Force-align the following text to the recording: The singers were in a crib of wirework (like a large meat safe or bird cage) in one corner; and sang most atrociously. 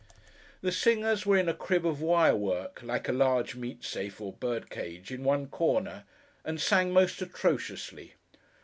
The 0.61 0.71
singers 0.71 1.27
were 1.27 1.37
in 1.37 1.47
a 1.47 1.53
crib 1.53 1.85
of 1.85 2.01
wirework 2.01 2.81
(like 2.81 3.07
a 3.07 3.11
large 3.11 3.53
meat 3.55 3.83
safe 3.83 4.19
or 4.19 4.33
bird 4.33 4.71
cage) 4.71 5.11
in 5.11 5.23
one 5.23 5.45
corner; 5.45 6.05
and 6.43 6.59
sang 6.59 6.91
most 6.91 7.21
atrociously. 7.21 8.15